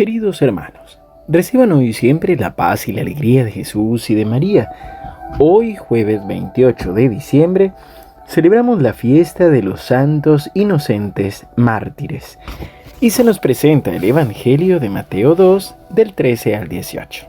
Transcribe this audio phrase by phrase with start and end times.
[0.00, 4.70] Queridos hermanos, reciban hoy siempre la paz y la alegría de Jesús y de María.
[5.38, 7.72] Hoy, jueves 28 de diciembre,
[8.26, 12.38] celebramos la fiesta de los santos inocentes mártires
[12.98, 17.26] y se nos presenta el Evangelio de Mateo 2 del 13 al 18.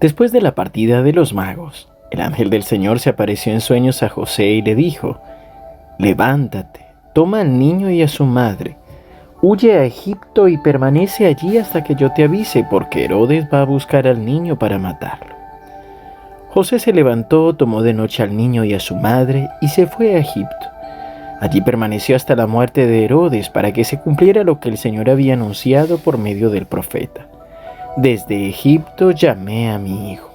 [0.00, 4.02] Después de la partida de los magos, el ángel del Señor se apareció en sueños
[4.02, 5.20] a José y le dijo,
[5.98, 8.78] Levántate, toma al niño y a su madre
[9.44, 13.64] Huye a Egipto y permanece allí hasta que yo te avise, porque Herodes va a
[13.64, 15.34] buscar al niño para matarlo.
[16.50, 20.14] José se levantó, tomó de noche al niño y a su madre y se fue
[20.14, 20.66] a Egipto.
[21.40, 25.10] Allí permaneció hasta la muerte de Herodes para que se cumpliera lo que el Señor
[25.10, 27.26] había anunciado por medio del profeta.
[27.96, 30.30] Desde Egipto llamé a mi hijo.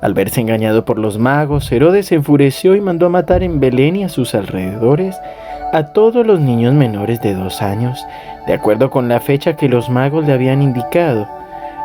[0.00, 3.94] Al verse engañado por los magos, Herodes se enfureció y mandó a matar en Belén
[3.94, 5.16] y a sus alrededores
[5.72, 8.06] a todos los niños menores de dos años,
[8.46, 11.28] de acuerdo con la fecha que los magos le habían indicado.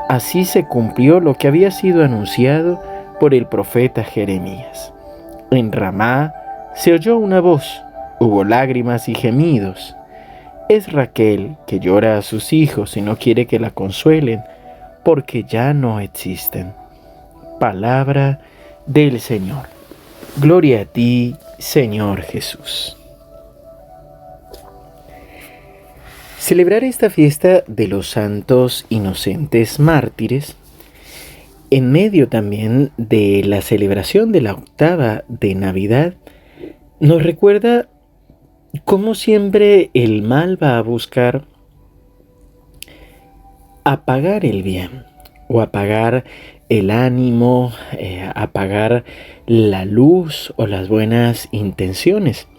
[0.09, 2.81] Así se cumplió lo que había sido anunciado
[3.19, 4.93] por el profeta Jeremías.
[5.51, 6.33] En Ramá
[6.75, 7.81] se oyó una voz,
[8.19, 9.95] hubo lágrimas y gemidos.
[10.69, 14.43] Es Raquel que llora a sus hijos y no quiere que la consuelen,
[15.03, 16.73] porque ya no existen.
[17.59, 18.39] Palabra
[18.85, 19.67] del Señor.
[20.37, 22.97] Gloria a ti, Señor Jesús.
[26.43, 30.57] Celebrar esta fiesta de los santos inocentes mártires,
[31.69, 36.15] en medio también de la celebración de la octava de Navidad,
[36.99, 37.87] nos recuerda
[38.83, 41.45] cómo siempre el mal va a buscar
[43.85, 45.05] apagar el bien
[45.47, 46.25] o apagar
[46.67, 49.05] el ánimo, eh, apagar
[49.47, 52.49] la luz o las buenas intenciones.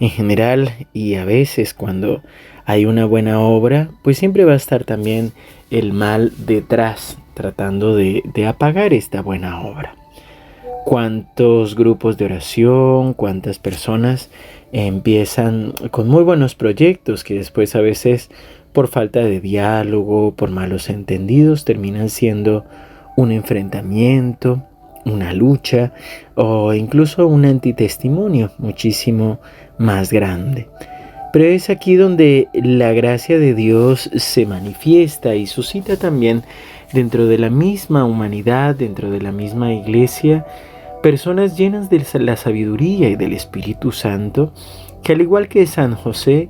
[0.00, 2.22] En general y a veces cuando
[2.68, 5.32] hay una buena obra, pues siempre va a estar también
[5.70, 9.96] el mal detrás, tratando de, apagar esta buena obra.
[10.84, 14.28] Cuántos grupos de oración, cuántas personas
[14.70, 18.28] empiezan con muy buenos proyectos que después a veces
[18.74, 22.66] por falta de diálogo, por malos entendidos, terminan siendo
[23.16, 24.62] un enfrentamiento,
[25.06, 25.94] una lucha
[26.34, 29.40] o incluso un antitestimonio muchísimo
[29.78, 30.68] más grande.
[31.32, 36.42] Pero es aquí donde la gracia de Dios se manifiesta y suscita también
[36.92, 40.46] dentro de la misma humanidad, dentro de la misma iglesia,
[41.02, 44.52] personas llenas de la sabiduría y del Espíritu Santo,
[45.02, 46.48] que al igual que San José,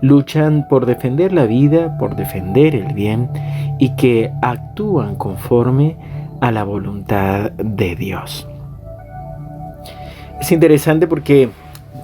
[0.00, 3.28] luchan por defender la vida, por defender el bien
[3.78, 5.96] y que actúan conforme
[6.40, 8.48] a la voluntad de Dios.
[10.40, 11.50] Es interesante porque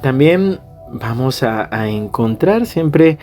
[0.02, 0.60] también
[0.90, 3.18] vamos a, encontrar siempre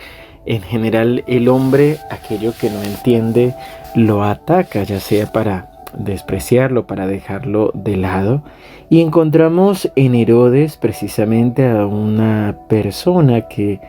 [0.46, 3.54] en general el hombre aquello que no entiende
[3.94, 8.42] lo ataca, ya sea para despreciarlo, para dejarlo de lado.
[8.90, 13.80] Y encontramos en Herodes precisamente a una persona que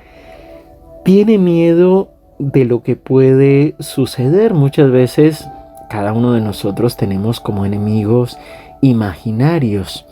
[1.04, 4.54] tiene miedo de lo que puede suceder.
[4.54, 5.46] Muchas veces
[5.90, 8.38] cada uno de nosotros tenemos como enemigos
[8.82, 10.06] imaginarios.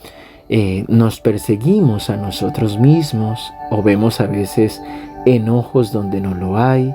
[0.56, 4.80] Eh, nos perseguimos a nosotros mismos o vemos a veces
[5.26, 6.94] enojos donde no lo hay,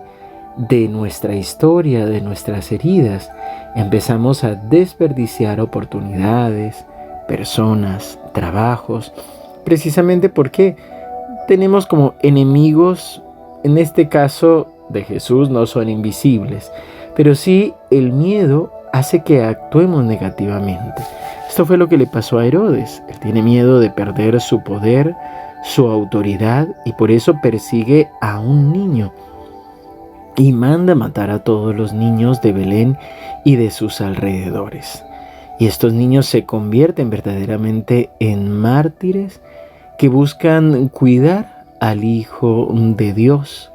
[0.57, 3.33] de nuestra historia, de nuestras heridas,
[3.75, 6.87] empezamos a desperdiciar oportunidades,
[7.27, 9.13] personas, trabajos,
[9.65, 10.77] precisamente porque
[11.49, 13.21] tenemos como enemigos,
[13.65, 16.71] en este caso de Jesús no son invisibles,
[17.17, 21.03] pero sí el miedo hace que actuemos negativamente.
[21.59, 23.03] Esto fue lo que le pasó a Herodes.
[23.09, 25.17] Él tiene miedo de perder su poder,
[25.65, 29.13] su autoridad y por eso persigue a un niño
[30.37, 32.97] y manda matar a todos los niños de Belén
[33.45, 35.05] y de sus alrededores.
[35.59, 39.41] Y estos niños se convierten verdaderamente en mártires
[39.99, 43.73] que buscan cuidar al Hijo de Dios.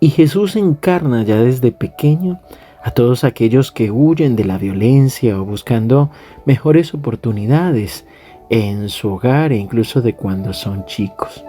[0.00, 2.40] Y Jesús encarna ya desde pequeño
[2.82, 6.10] a todos aquellos que huyen de la violencia o buscando
[6.44, 8.04] mejores oportunidades
[8.50, 11.44] en su hogar e incluso de cuando son chicos.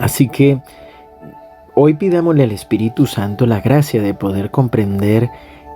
[0.00, 0.60] Así que
[1.74, 5.30] hoy pidámosle al Espíritu Santo la gracia de poder comprender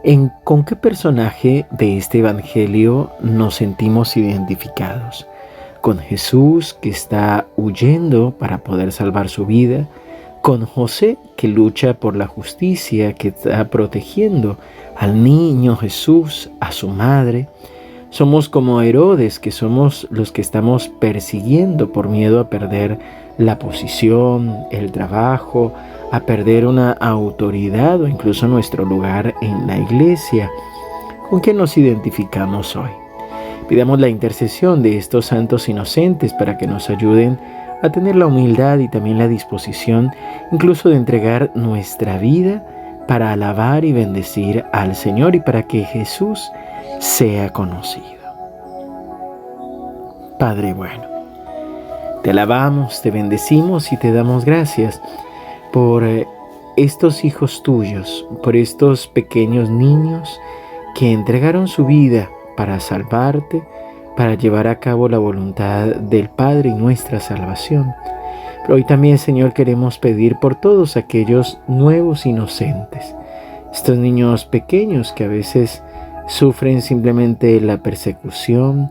[0.05, 5.27] en con qué personaje de este Evangelio nos sentimos identificados.
[5.81, 9.87] Con Jesús que está huyendo para poder salvar su vida,
[10.49, 14.57] con José que lucha por la justicia, que está protegiendo
[14.97, 17.49] al niño Jesús, a su madre.
[18.09, 22.99] Somos como Herodes, que somos los que estamos persiguiendo por miedo a perder
[23.37, 25.75] la posición, el trabajo,
[26.13, 30.51] a perder una autoridad o incluso nuestro lugar en la iglesia.
[31.29, 32.89] ¿Con qué nos identificamos hoy?
[33.69, 37.39] Pidamos la intercesión de estos santos inocentes para que nos ayuden
[37.83, 40.11] a tener la humildad y también la disposición
[40.53, 42.65] incluso de entregar nuestra vida
[43.07, 46.51] para alabar y bendecir al Señor y para que Jesús
[46.99, 48.19] sea conocido.
[50.39, 51.05] Padre bueno,
[52.23, 55.01] te alabamos, te bendecimos y te damos gracias
[55.73, 56.27] por eh,
[56.77, 60.39] estos hijos tuyos, por estos pequeños niños
[60.95, 63.63] que entregaron su vida para salvarte,
[64.19, 67.95] para llevar a cabo la voluntad del Padre y nuestra salvación.
[68.63, 73.15] Pero hoy también, Señor, queremos pedir por todos aquellos nuevos inocentes,
[73.73, 75.85] estos niños pequeños que a veces
[76.27, 78.91] sufren simplemente la persecución,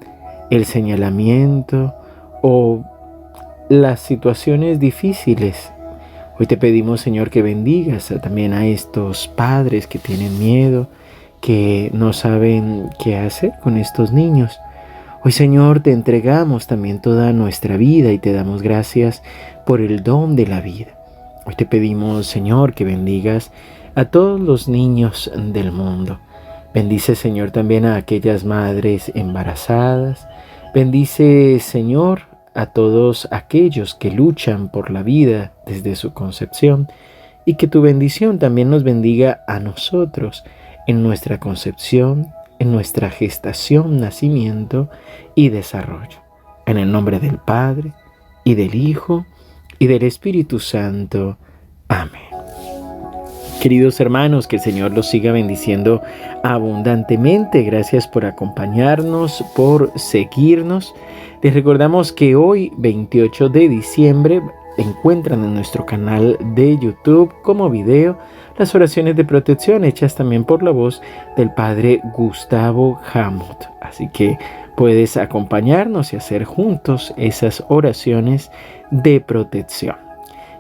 [0.49, 1.93] el señalamiento
[2.41, 2.85] o
[3.67, 5.73] las situaciones difíciles
[6.39, 10.87] Hoy te pedimos, Señor, que bendigas también a estos padres que tienen miedo,
[11.41, 14.59] que no saben qué hacer con estos niños.
[15.23, 19.23] Hoy, Señor, te entregamos también toda nuestra vida y te damos gracias
[19.65, 20.97] por el don de la vida.
[21.45, 23.51] Hoy te pedimos, Señor, que bendigas
[23.95, 26.19] a todos los niños del mundo.
[26.71, 30.27] Bendice, Señor, también a aquellas madres embarazadas.
[30.75, 32.21] Bendice, Señor,
[32.53, 36.87] a todos aquellos que luchan por la vida desde su concepción
[37.43, 40.43] y que tu bendición también nos bendiga a nosotros
[40.85, 44.89] en nuestra concepción, en nuestra gestación, nacimiento
[45.35, 46.19] y desarrollo.
[46.65, 47.93] En el nombre del Padre
[48.43, 49.25] y del Hijo
[49.79, 51.37] y del Espíritu Santo.
[51.87, 52.21] Amén.
[53.61, 56.01] Queridos hermanos, que el Señor los siga bendiciendo
[56.43, 57.63] abundantemente.
[57.63, 60.93] Gracias por acompañarnos, por seguirnos.
[61.41, 64.41] Les recordamos que hoy, 28 de diciembre,
[64.77, 68.17] encuentran en nuestro canal de YouTube como video
[68.57, 71.01] las oraciones de protección hechas también por la voz
[71.35, 73.65] del Padre Gustavo Hamut.
[73.81, 74.37] Así que
[74.75, 78.51] puedes acompañarnos y hacer juntos esas oraciones
[78.91, 79.97] de protección.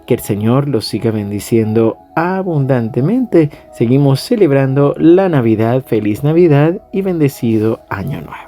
[0.05, 3.49] Que el Señor los siga bendiciendo abundantemente.
[3.71, 5.83] Seguimos celebrando la Navidad.
[5.85, 8.46] Feliz Navidad y bendecido Año Nuevo.